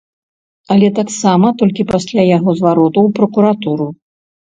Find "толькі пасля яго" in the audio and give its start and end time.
1.59-2.49